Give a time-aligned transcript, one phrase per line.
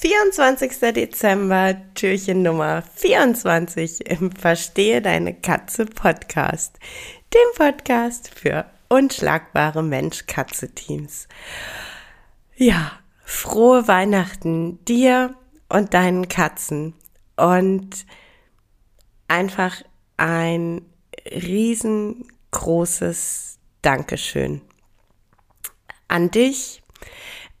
[0.00, 0.94] 24.
[0.94, 6.78] Dezember, Türchen Nummer 24 im Verstehe deine Katze Podcast,
[7.34, 11.28] dem Podcast für unschlagbare Mensch-Katze-Teams.
[12.56, 12.92] Ja,
[13.26, 15.34] frohe Weihnachten dir
[15.68, 16.94] und deinen Katzen
[17.36, 18.06] und
[19.28, 19.82] einfach
[20.16, 20.80] ein
[21.30, 24.62] riesengroßes Dankeschön
[26.08, 26.80] an dich,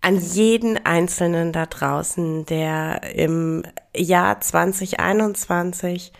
[0.00, 3.62] an jeden Einzelnen da draußen, der im
[3.94, 6.12] Jahr 2021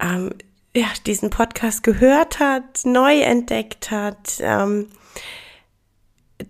[0.00, 0.30] ähm,
[0.74, 4.38] ja, diesen Podcast gehört hat, neu entdeckt hat.
[4.40, 4.88] Ähm,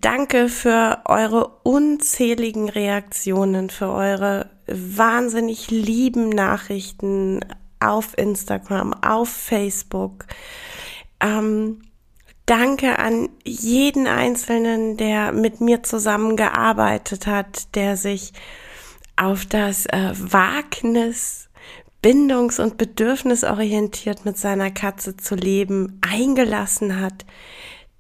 [0.01, 7.41] danke für eure unzähligen Reaktionen, für eure wahnsinnig lieben Nachrichten
[7.81, 10.27] auf Instagram, auf Facebook.
[11.21, 11.83] Ähm,
[12.49, 18.33] Danke an jeden Einzelnen, der mit mir zusammengearbeitet hat, der sich
[19.17, 21.51] auf das äh, Wagnis,
[22.03, 27.27] bindungs- und bedürfnisorientiert mit seiner Katze zu leben, eingelassen hat,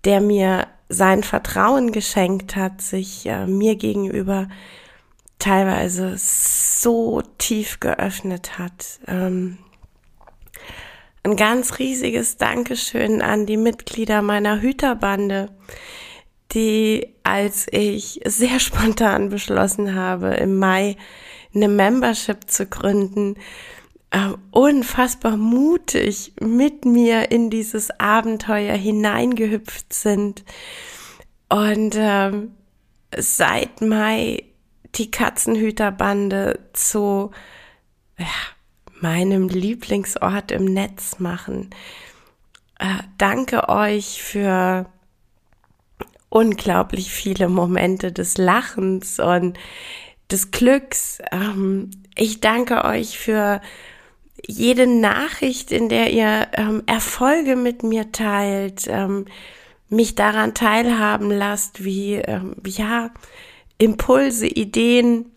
[0.06, 4.48] der mir sein Vertrauen geschenkt hat, sich äh, mir gegenüber
[5.38, 8.98] teilweise so tief geöffnet hat.
[9.06, 9.58] Ähm,
[11.28, 15.50] ein ganz riesiges Dankeschön an die Mitglieder meiner Hüterbande,
[16.52, 20.96] die, als ich sehr spontan beschlossen habe, im Mai
[21.54, 23.36] eine Membership zu gründen,
[24.10, 30.44] äh, unfassbar mutig mit mir in dieses Abenteuer hineingehüpft sind.
[31.50, 32.32] Und äh,
[33.16, 34.44] seit Mai
[34.94, 37.32] die Katzenhüterbande zu
[38.18, 38.26] ja,
[39.00, 41.70] meinem Lieblingsort im Netz machen.
[42.78, 44.86] Äh, danke euch für
[46.28, 49.58] unglaublich viele Momente des Lachens und
[50.30, 51.18] des Glücks.
[51.32, 53.60] Ähm, ich danke euch für
[54.46, 59.24] jede Nachricht, in der ihr ähm, Erfolge mit mir teilt, ähm,
[59.88, 63.10] mich daran teilhaben lasst, wie ähm, ja
[63.78, 65.32] Impulse, Ideen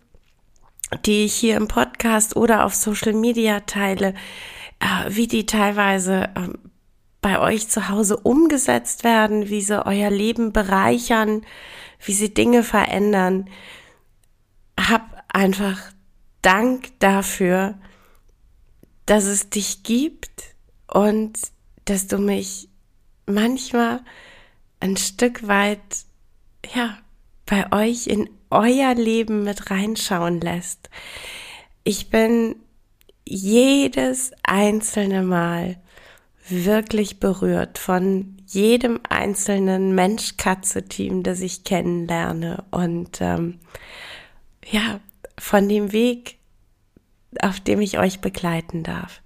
[1.05, 4.13] die ich hier im Podcast oder auf Social Media teile,
[4.79, 6.49] äh, wie die teilweise äh,
[7.21, 11.45] bei euch zu Hause umgesetzt werden, wie sie euer Leben bereichern,
[12.03, 13.49] wie sie Dinge verändern.
[14.79, 15.79] Hab einfach
[16.41, 17.75] Dank dafür,
[19.05, 20.55] dass es dich gibt
[20.87, 21.37] und
[21.85, 22.69] dass du mich
[23.27, 24.01] manchmal
[24.79, 25.79] ein Stück weit,
[26.73, 26.97] ja,
[27.45, 30.89] bei euch in euer Leben mit reinschauen lässt.
[31.83, 32.55] Ich bin
[33.25, 35.77] jedes einzelne Mal
[36.47, 43.59] wirklich berührt von jedem einzelnen Mensch-Katze-Team, das ich kennenlerne und ähm,
[44.65, 44.99] ja,
[45.39, 46.37] von dem Weg,
[47.41, 49.21] auf dem ich euch begleiten darf.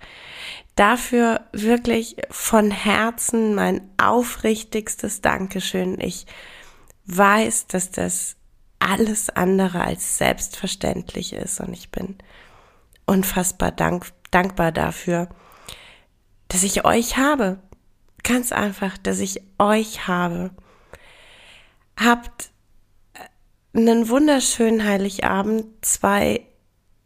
[0.75, 5.99] Dafür wirklich von Herzen mein aufrichtigstes Dankeschön.
[5.99, 6.25] Ich
[7.05, 8.35] weiß, dass das
[8.85, 11.59] alles andere als selbstverständlich ist.
[11.59, 12.17] Und ich bin
[13.05, 15.29] unfassbar dank, dankbar dafür,
[16.47, 17.59] dass ich euch habe.
[18.23, 20.51] Ganz einfach, dass ich euch habe.
[21.99, 22.49] Habt
[23.73, 26.45] einen wunderschönen Heiligabend, zwei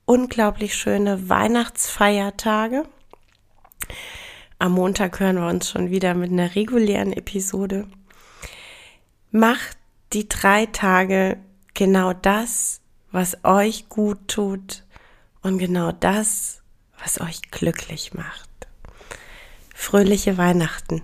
[0.05, 2.83] unglaublich schöne Weihnachtsfeiertage.
[4.59, 7.87] Am Montag hören wir uns schon wieder mit einer regulären Episode.
[9.31, 9.77] Macht
[10.13, 11.37] die drei Tage
[11.73, 12.81] genau das,
[13.11, 14.83] was euch gut tut
[15.41, 16.61] und genau das,
[17.01, 18.49] was euch glücklich macht.
[19.73, 21.01] Fröhliche Weihnachten.